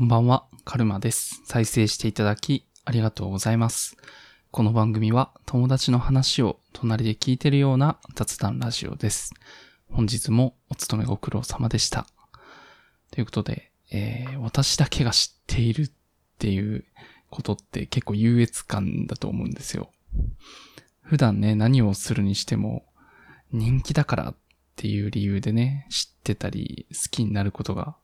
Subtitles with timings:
[0.00, 1.42] こんばんは、カルマです。
[1.44, 3.98] 再生していただきありがとうございます。
[4.50, 9.34] この番組は友達の話を隣で聞いてるような雑談ラジオです。
[9.90, 12.06] 本日もお勤めご苦労様でした。
[13.10, 15.90] ということで、えー私だけが知っているっ
[16.38, 16.86] ていう
[17.28, 19.90] ことって結構優越感だと思うんですよ。
[21.02, 22.86] 普段ね、何をするにしても
[23.52, 24.34] 人気だからっ
[24.76, 27.96] ていう理由でね、知ってたり好きになることが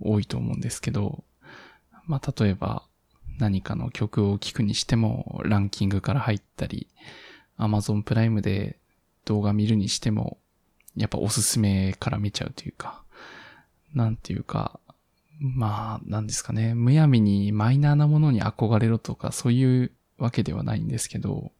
[0.00, 1.22] 多いと思うんですけど、
[2.06, 2.84] まあ、例えば
[3.38, 6.88] 何かの曲を聴くにしてもランキングから入ったり、
[7.58, 8.78] Amazon プライムで
[9.24, 10.38] 動画見るにしても、
[10.96, 13.02] やっぱおすすめから見ちゃうというか、
[13.94, 14.78] なんていうか、
[15.40, 21.52] まあ、なんですかね、むやみにマイナーなものに憧れろとかそういうわけではないんですけど、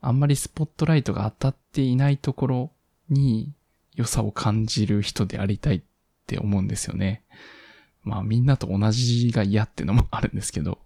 [0.00, 2.70] あんまりスポットライトが当たっていないところ
[3.08, 3.52] に
[3.94, 5.82] 良さを感じる人でありたいっ
[6.26, 7.22] て思うんですよね。
[8.02, 10.78] まあみんなと同じが嫌ってのもあるんですけど、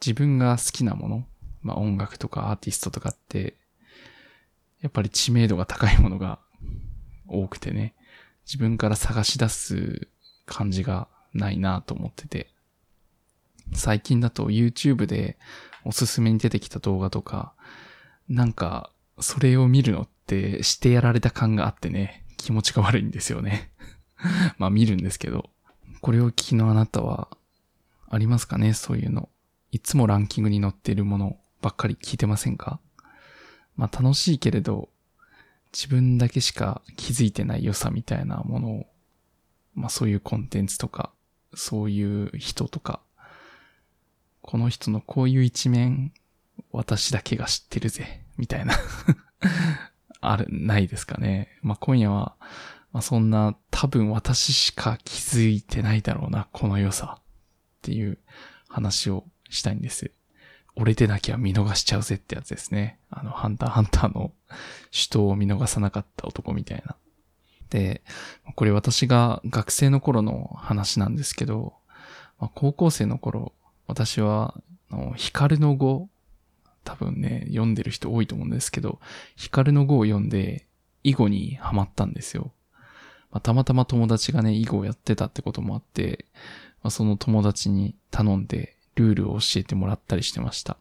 [0.00, 1.26] 自分が好きなもの、
[1.62, 3.56] まあ音楽とかアーティストとかって、
[4.80, 6.38] やっぱり知名度が高いものが
[7.26, 7.94] 多くてね、
[8.46, 10.08] 自分から探し出す
[10.46, 12.50] 感じがないなと思ってて、
[13.72, 15.38] 最近だと YouTube で
[15.84, 17.54] おすすめに出てきた動画とか、
[18.28, 23.70] なんか、それを見るのってしてやられた感があってね、気持ちが悪いんですよね。
[24.58, 25.50] まあ見るんですけど、
[26.00, 27.28] これを聞きのあなたは、
[28.08, 28.74] ありますかね？
[28.74, 29.28] そういうの。
[29.72, 32.78] いつもランキングに載っているものばっかり聞いてませんか？
[33.76, 34.88] まあ楽しいけれど、
[35.72, 38.86] 自分だけしか気づいてない良さみたいなものを、
[39.74, 41.10] まあそういうコンテンツとか、
[41.54, 43.00] そういう人とか、
[44.42, 46.12] この人のこういう一面、
[46.70, 48.74] 私だけが知ってるぜ、みたいな
[50.20, 51.48] ある、ないですかね？
[51.62, 52.36] まあ今夜は、
[52.94, 57.22] まあそんな多分私しか気づいてないだろうな、この良さっ
[57.82, 58.18] ていう
[58.68, 60.12] 話をしたいんです。
[60.76, 63.00] 俺でなきゃ見逃しちゃうぜってやつですね。
[63.10, 64.32] あの、ハンターハンターの
[64.92, 66.96] 首都を見逃さなかった男みたいな。
[67.68, 68.02] で、
[68.54, 71.74] これ私が学生の頃の話なんですけど、
[72.38, 73.52] まあ、高校生の頃、
[73.88, 74.54] 私は、
[74.90, 76.08] あの光の語、
[76.84, 79.00] 多分ね、読んでる人多いと思うんですけど、
[79.34, 80.68] 光の語を読んで、
[81.02, 82.52] 囲碁にハマったんですよ。
[83.34, 86.24] まあ、たまたま友達がね、囲碁をやってたってこともあって、
[86.84, 90.76] まあ、その友達に頼んで、ルールを教えてもらったりしてました。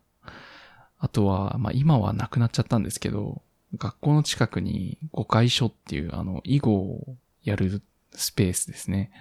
[1.00, 3.42] あとは、まあ、今はなくなっちゃったんですけど、
[3.76, 7.82] 学校の近くに誤解所っていう、あの、囲碁をやる
[8.12, 9.12] スペースですね。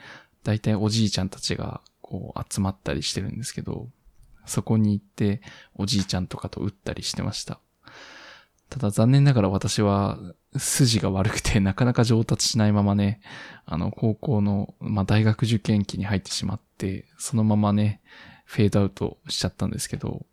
[0.44, 3.88] だいたいおじいちゃんたちが、こう、集まったりしてるんですけど、
[4.44, 5.40] そこに行って、
[5.74, 7.60] おじいちゃんとかと打ったりしてました。
[8.72, 10.18] ただ残念ながら私は
[10.56, 13.20] 筋が悪くてなかなか上達しないままね、
[13.66, 18.00] あの高校の、まあ、大学受験期に入ってしまって、そのままね、
[18.46, 20.24] フェードアウトしちゃったんですけど、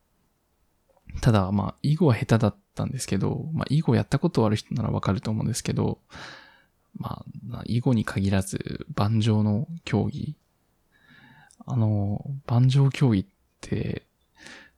[1.19, 6.00] ただまあ、囲碁は下手だったんですけど、まあ、囲碁やったことある人ならわかると思うんですけど、
[6.97, 10.38] まあ、囲碁に限らず、盤上の競技、
[11.66, 13.25] あの、盤上競技っ
[13.59, 14.03] て、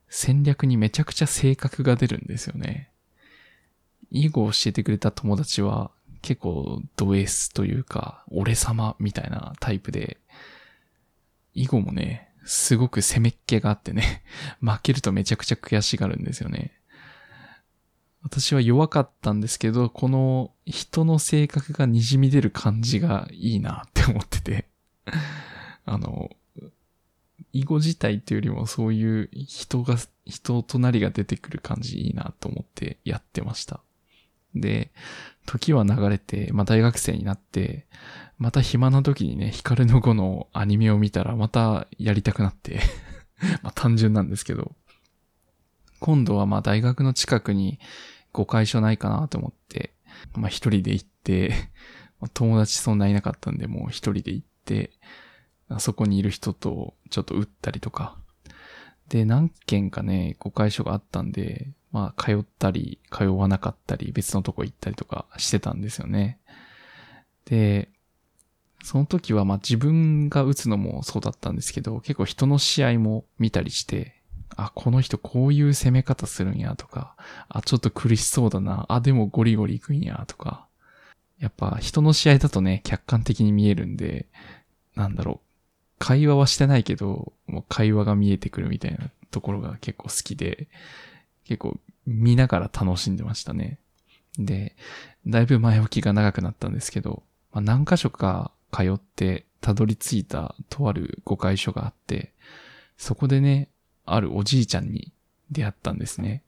[0.09, 2.90] 戦略にめちゃくちゃ性格が出るんですよね。
[4.11, 5.91] 囲碁を教えてくれた友達は
[6.21, 10.17] 結構ド S というか、俺様みたいなタイプで、
[11.53, 14.23] 囲碁もね、すごく攻めっ気があってね、
[14.61, 16.71] 負けるとめちゃくちゃ悔しがるんですよね。
[18.23, 24.67] 私は弱かったんですけど、この人の性格が滲み出る感じがいいなって思ってて、
[25.85, 26.29] あの、
[27.51, 33.81] 囲碁自体っていうよりもそういう人が、人となりが出てくる感じいいなと思ってやってました。
[34.55, 34.91] で、
[35.45, 37.87] 時は流れて、まあ大学生になって、
[38.37, 42.79] また暇な時にね、ヒカルの碁のアニメを見たらまたやりたくなって、
[43.61, 44.75] ま単純なんですけど、
[45.99, 47.79] 今度はま大学の近くに
[48.33, 49.93] 誤解所ないかなと思って、
[50.33, 51.53] まあ一人で行って、
[52.33, 54.91] 友達そんないなかったんで、もう一人で行って、
[55.79, 58.17] そこにいる人とちょっと打ったりとか。
[59.09, 66.39] で、何件かね、誤解所があったんで、まあ、通ったり、通わなかったり、別のとこ行ったりとかしてたんですよね。
[67.45, 67.89] で、
[68.83, 74.15] その時はまあ自分が打つのもそうだったんですけど、結構人の試合も見たりして、
[74.55, 77.15] あ、この人こういう攻め方するんやとか、
[77.49, 80.67] あ、ちょっと苦しそうだな、あ、でもゴリゴリ行くんやとか、
[81.39, 84.27] やっぱ人の試合だとね、客観的に見えるんで、
[84.95, 85.47] なんだろう、
[85.99, 90.67] 会話はしてないけど、もう会話が見えてくるみたいなところが結構好きで、
[91.51, 93.77] 結構見ながら楽しんでましたね。
[94.37, 94.77] で、
[95.27, 102.31] だいぶ前置きが長くなったんですけど、まあ、何箇所か通ってたどり着いたとある誤解所があって、
[102.95, 103.67] そこでね、
[104.05, 105.11] あるおじいちゃんに
[105.51, 106.41] 出会ったんですね。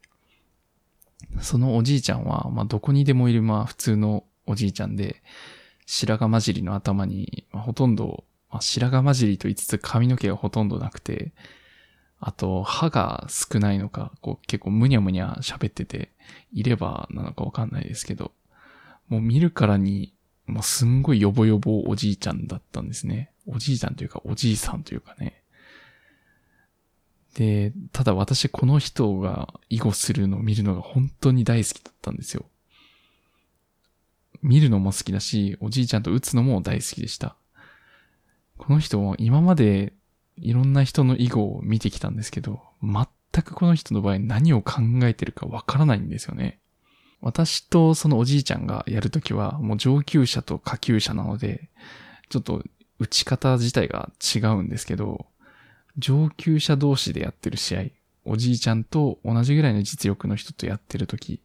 [1.42, 5.22] そのおじいちゃんは、まあ、どこにでもいる、まあ、普通のおじいちゃんで、
[5.84, 11.34] 白髪混じりの頭に、まあ、ほとんど、まあ、白髪混じりと言いつつ髪の毛がほとんどなくて、
[12.26, 16.10] あと、歯が少ないのか、こう結構むにゃむにゃ喋ってて、
[16.54, 18.32] いればなのかわかんないですけど、
[19.08, 20.14] もう見るからに、
[20.46, 23.30] もうすんごいヨボヨボおじいちゃんだったんですね。
[23.46, 25.42] おじいちゃんというかおじいさんというかね。
[27.34, 32.46] で、ただ私この人が囲碁するのを見るのが本当に大好きだったんですよ。
[34.40, 37.36] 見るのも好きだし、おじいちゃんと打つのも大好きでした。
[38.56, 39.92] この人も今まで
[40.36, 46.60] いろんな人の囲碁を見てきたんですけど、全くこの人の場合何を考えてるかわからないんですよね。
[47.20, 51.70] 私とそのおじいちゃんがやるときはもう上級者と下級者なので、
[52.28, 52.62] ちょっと
[52.98, 55.26] 打ち方自体が違うんですけど、
[55.96, 57.82] 上級者同士でやってる試合、
[58.24, 61.40] おじいちゃんと同じぐらいの実力の人とやってるとき、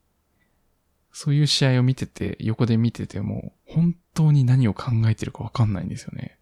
[1.11, 6.38] そういう試合を見てて、横で見てても、本当に何を考えてるかわかんないんですよね。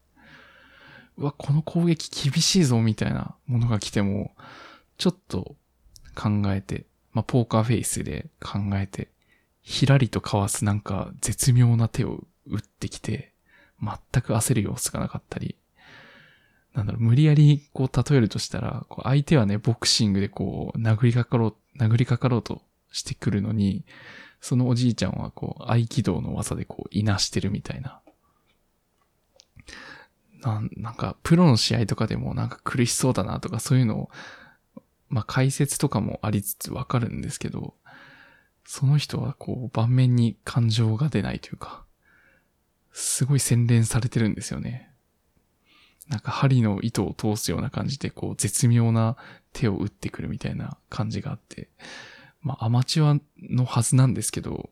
[1.17, 4.35] うわ、この攻撃厳しいぞみたいなものが来ても、
[4.97, 5.55] ちょっと
[6.15, 9.09] 考えて、まあ、ポーカーフェイスで考えて、
[9.61, 13.33] ひらりとかわすなんか絶妙な手を打ってきて、
[13.81, 15.55] 全く焦る様子がなかったり、
[16.73, 22.61] なんだろう、無理やりこう例えるとしたら、こう相手はね、ボクシングでこう、殴りかかろう、殴りかかろうと
[22.91, 23.83] してくるのに、
[24.41, 28.01] そのおじいちゃんはこう、合気道の技でこう、いなしてるみたいな。
[30.41, 34.09] なんなんか、プロの試合とかでもなんか苦しそうだなとかそういうのを、
[35.09, 37.75] まあ解説とかもありつつわかるんですけど、
[38.65, 41.85] その人はこう、盤面に感情が出ないというか、
[42.91, 44.91] すごい洗練されてるんですよね。
[46.07, 49.17] なんか針の糸を通すような感じで、こう、絶妙な
[49.53, 51.69] 手を打ってくるみたいな感じがあって、
[52.41, 54.69] まあ、アマチュアのはずなんですけど、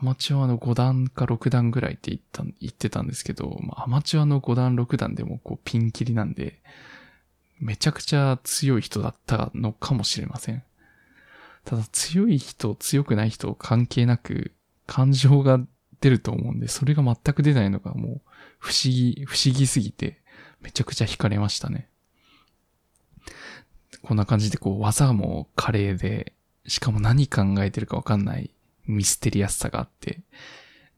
[0.00, 6.60] アマチュアの5段か6段ぐらいって言った、言ってたんですけど、まあ、アマチュアの5段6段でもこうピンキリなんで、
[7.60, 10.62] めちゃくちゃ強い人だったのかもしれません。
[11.64, 14.52] ただ強い人、強くない人関係なく
[14.86, 15.60] 感情が
[16.00, 18.20] 出ると思うんで、それが全く出ないのがもう
[18.58, 20.20] 不思議、不思議すぎて、
[20.60, 21.88] めちゃくちゃ惹かれましたね。
[24.02, 26.34] こんな感じでこう技も華麗で、
[26.66, 28.50] しかも何考えてるかわかんない
[28.86, 30.20] ミステリアスさがあって、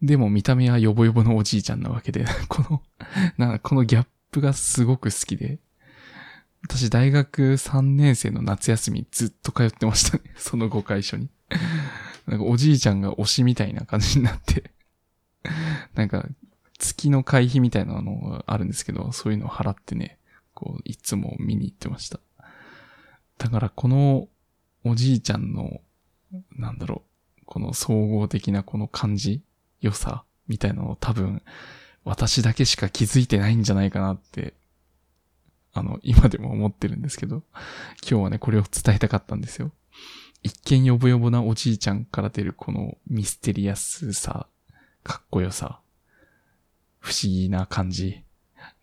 [0.03, 2.83] でも見た目はヨボヨボのおじいちゃんなわけで、 この、
[3.39, 5.59] なこのギャップがすごく好きで、
[6.63, 10.25] 私大学3年生の夏休みずっと通ってましたね。
[10.37, 11.29] その誤解所に。
[12.27, 14.73] なんかおじいちゃんが推しみたいな感じになって
[15.95, 16.27] なんか
[16.79, 20.19] 月の会費みたいなのがあるんですけど、そういうのを払ってね、
[20.55, 22.21] こう、いつも見に行ってました。
[23.39, 24.29] だからこの
[24.85, 25.81] おじいちゃんの、
[26.57, 27.16] なんだろう、
[27.47, 29.43] この総合的なこの感じ、
[29.81, 31.43] 良さみたいなのを多分
[32.05, 34.55] 私だけしか気づいてないんじゃないかなって、
[35.73, 37.43] あの、今でも思ってるんですけど、
[38.09, 39.73] 今日はね、これを伝えたかったんですよ。
[40.43, 44.47] 一見ヨボヨボなおじいちゃんから出るこのミステリアスさ、
[45.03, 45.81] かっこよさ、
[47.01, 48.23] 不思議な感じ。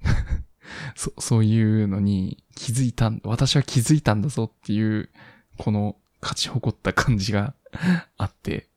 [0.96, 5.10] そ、そういうのに気づいた、私は気づいたんだぞっていう、
[5.58, 7.54] この勝ち誇った感じが
[8.18, 8.68] あって、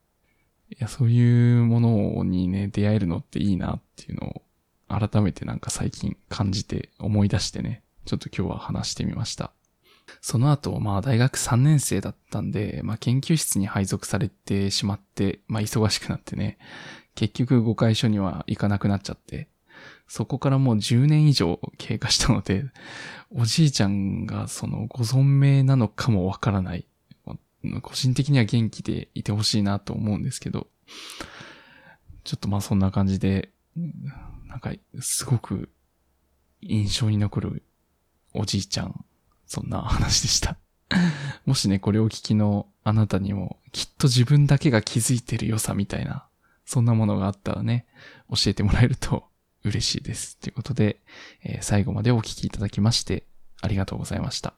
[0.69, 4.41] いや、そういうものにね、出会えるのっていいなっていうのを、
[4.89, 9.51] 改めてなんか最近感じて思い出してね、ちょっと今日は話してみました。
[10.21, 16.57] その後、まあ大学3年生だったんで、まあ研究室に配属されてしまって、まあ忙しくなってね、
[17.15, 19.49] 結局誤解所には行かなくなっちゃって、
[20.07, 22.65] そこからもう10年以上経過したので、
[23.35, 26.85] おじいちゃんがそのご存命なのかもわからない。
[27.81, 30.67] 個人的には元気でいてほしいなと思うんですけど、
[32.23, 33.51] ちょっとまあそんな感じで、
[34.47, 35.69] なんかすごく
[36.61, 37.63] 印象に残る
[38.33, 39.05] おじいちゃん、
[39.45, 40.57] そんな話でした。
[41.45, 46.27] もしね、これを聞きのあなたにも、きっと自分だけが気づいてる良さみたいな、
[46.65, 47.85] そんなものがあったらね、
[48.29, 49.25] 教えてもらえると
[49.63, 50.37] 嬉しいです。
[50.37, 51.01] ということで、
[51.43, 53.25] えー、最後までお聞きいただきまして、
[53.61, 54.53] ありがとうございました。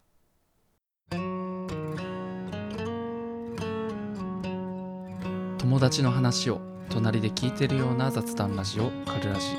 [5.70, 9.56] 友達の話を隣で聞いてるような雑談ラジオカルラジ。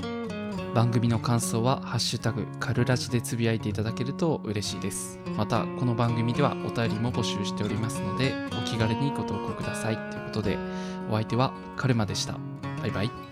[0.75, 5.21] 番組の感想はハッシュタグカルラジでつぶやいていただけると嬉しいです。
[5.37, 9.97] またこの番組ではお便りも募集しておりますのでお気軽にご投稿ください。
[10.11, 10.59] ということで
[11.09, 12.37] お相手はカルマでした。
[12.81, 13.30] バイバイ。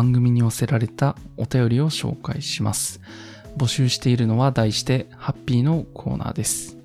[0.00, 3.02] 番組に寄せられたお便りを紹介します。
[3.58, 6.78] 募集しているのは題してハッピーのコーナーです。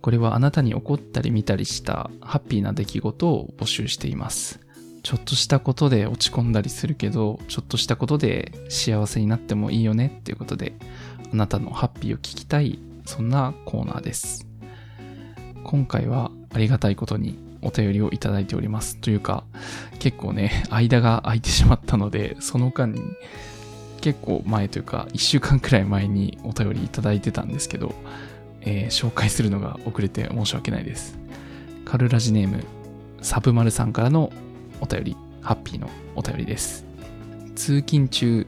[0.00, 4.58] これはあなたに起こったり見たりしたハッピーな出来事を募集しています。
[5.02, 10.72] ちょっとしたことで落ち込んだりするけど、ちょっとしたことで幸せになってもいいよねっていうことで、
[11.30, 14.46] あなたのハッピーを聞きたい、そんなコーナーです。
[15.62, 18.96] 今回はありがたいことにお便りをいただいております。
[18.96, 19.44] というか、
[19.98, 23.02] 結構ね、間が空いてしまったので、その間に
[24.00, 27.94] 結構前というか、1週間くらい前にお便りいただいてたんですけど、
[28.60, 31.18] えー紹介するのが遅れて申し訳ないです。
[31.84, 32.64] カルラジネーム、
[33.22, 34.32] サブマルさんからの
[34.80, 36.84] お便り、ハッピーのお便りです。
[37.54, 38.46] 通勤中、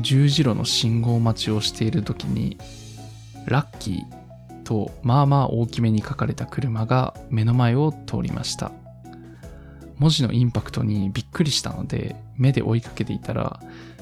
[0.00, 2.58] 十字路の信号待ちをしている時に、
[3.46, 4.17] ラッキー
[4.68, 8.70] とまあまあ大きめに書かれた車が目の前を通りました。
[9.96, 13.60] 文字のインパクトにびっくりしたので、目で追いかけていたら、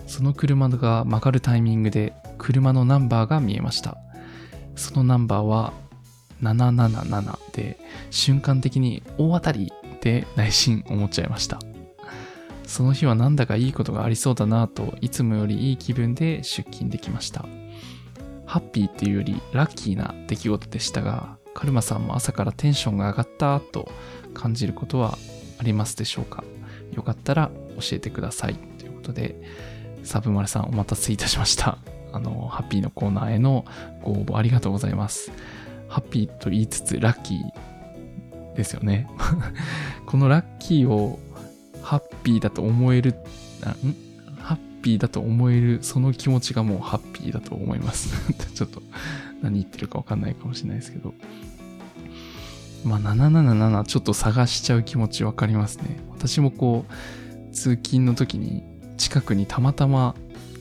[0.08, 3.96] その車が曲がるタイミングで車のナンバーが見えました。
[4.75, 5.73] そのナンバーは
[6.42, 7.78] 777で、
[8.11, 11.61] 瞬間的に大当たりって内心思っちゃいました。
[12.64, 17.46] その日はなんだかいいことがありそうだなと、いつもよりいい気分で出勤できました。
[18.47, 23.91] ハッピーっていうよりラッキーな出来事でしたが、カルマさんも朝からテンションが上がったと
[24.35, 25.19] 感じることは
[25.59, 26.45] ありますでしょうか？
[26.93, 27.50] よかったら
[27.81, 28.55] 教えてください。
[28.55, 29.35] ということで、
[30.05, 31.79] サブマルさんお待たせいたしました。
[32.12, 33.65] あの、ハッピーのコーナーへの
[34.03, 35.33] ご応募ありがとうございます。
[35.88, 39.09] ハッピーと言いつつラッキーですよね。
[40.07, 41.19] このラッキーを
[41.83, 44.05] ハッピーだと思える、ん？
[44.87, 48.14] ピーだと思えるその気持ちがもうハッピーだと思います。
[48.55, 48.81] ちょっと
[49.43, 51.12] 何言ってるかわかんないかもしれないですけど。
[52.85, 55.99] まあ777ちょっと探しちゃう気持ちわかりますね。
[56.12, 58.62] 私もこう、通勤の時に
[58.97, 60.14] 近くにたまたま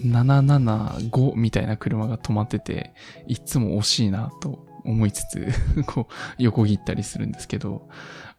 [0.03, 2.95] 775みたいな車が止まってて、
[3.27, 5.53] いつも惜しいなと思いつつ、
[5.85, 7.87] こう横切ったりするんですけど、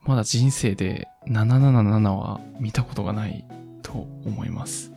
[0.05, 3.45] まだ人生で777は見たことがない
[3.83, 4.96] と思います。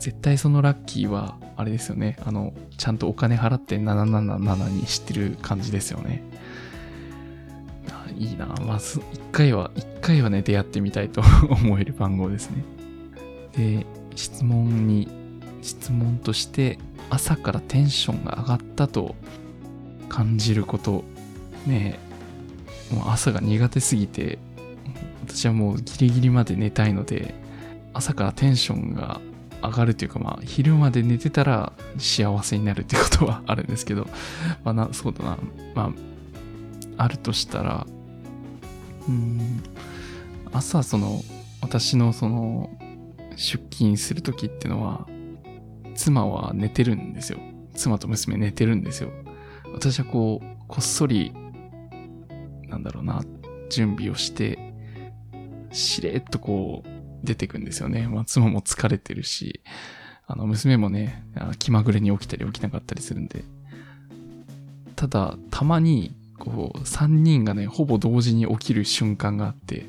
[0.00, 2.16] 絶対そのラッキーは、あれですよね。
[2.24, 6.22] あの、ちゃんとお金払って777にしてる感じですよね。
[8.16, 8.46] いいな。
[8.66, 12.64] まず、一回は、一回はね、出会ってみたいと 思える番号ですね。
[13.56, 15.06] で、質問に、
[15.62, 16.78] 質問として、
[17.10, 19.14] 朝からテンションが上がったと
[20.08, 21.04] 感じること、
[21.66, 21.98] ね
[22.90, 24.38] もう朝が苦手すぎて、
[25.26, 27.34] 私はもうギリギリまで寝たいので、
[27.92, 29.20] 朝からテンションが
[29.62, 34.06] 上がるというか、まあ、昼まで寝てたら幸せになるっていうことはあるんですけど、
[34.64, 35.38] まあな、そうだな、
[35.74, 35.92] ま
[36.96, 37.86] あ、あるとしたら、
[39.08, 39.62] うん、
[40.52, 41.22] 朝その、
[41.60, 42.70] 私のその、
[43.36, 45.06] 出勤するときってのは、
[45.94, 47.38] 妻は寝てるんですよ。
[47.74, 49.10] 妻と娘寝てるんですよ。
[49.72, 51.32] 私はこう、こっそり、
[52.68, 53.22] なんだろうな、
[53.70, 54.58] 準備をして、
[55.72, 58.08] しれっとこう、出てくんですよね。
[58.08, 59.60] まあ、妻も疲れてるし、
[60.26, 61.24] あの、娘もね、
[61.58, 63.44] 気まぐれに起きたり起きなかったりするんで。
[64.96, 69.86] ただ、たまに、こう、3人がね、ほぼ同時に起きる瞬間があって、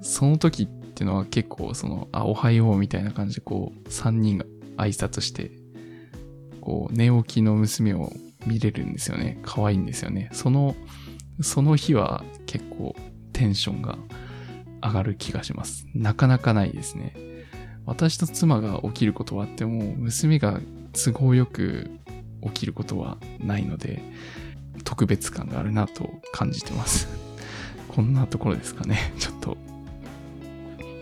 [0.00, 4.44] その時っていうのは結構、その、あ、おはようみたいな感じで、こう、3人が
[4.76, 5.50] 挨拶して、
[6.60, 8.12] こう、寝起きの娘を
[8.46, 9.38] 見れるんですよね。
[9.42, 10.30] 可愛いんですよね。
[10.32, 10.76] その、
[11.40, 12.94] その日は結構
[13.32, 13.98] テンションが
[14.82, 15.86] 上がる気がします。
[15.94, 17.14] なかなかないですね。
[17.86, 20.60] 私と妻が起きることはあっても、娘が
[20.92, 21.90] 都合よく
[22.42, 24.02] 起きることはないので、
[24.84, 27.08] 特別感があるなと感じてます。
[27.88, 29.12] こんなところですかね。
[29.18, 29.56] ちょっと。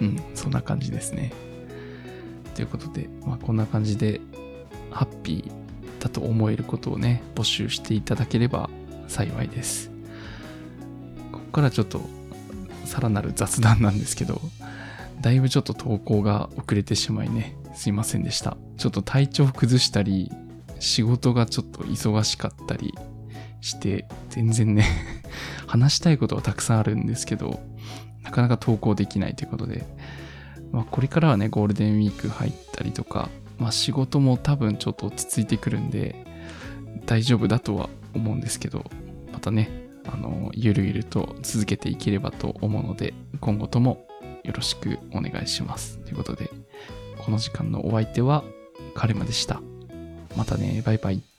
[0.01, 1.33] うん、そんな感じですね。
[2.55, 4.21] ということで、まあこんな感じで、
[4.91, 8.71] ハッピーだと思えることをね、募集していただければ
[9.09, 9.91] 幸いです。
[11.33, 12.01] ここからちょっと
[12.90, 14.40] さらなる雑談なんですけど、
[15.20, 18.56] だいぶちょっと投稿が遅れてしまいね、すいませんでした。
[18.78, 20.32] ちょっと体調崩したり、
[20.80, 22.92] 仕事がちょっと忙しかったり
[23.61, 24.85] して、全然ね、
[25.68, 27.61] 話したいことはたくさんあるんですけど、
[28.25, 29.87] なかなか投稿できないということで、
[30.73, 36.26] まあこれからはね、ゴールデンウィーク入ったりとか、まあ仕事も多分ちょっと落ち着いてくるんで、
[37.06, 38.85] 大丈夫だとは思うんですけど、
[39.32, 44.07] またね、あの、ゆるゆると続けていければと思うので、今後とも
[44.45, 45.99] よろしくお願いします。
[45.99, 46.50] ということで、
[47.25, 48.45] この時間のお相手は
[48.95, 49.61] カルマでした。
[50.37, 51.30] またね、バイバイ。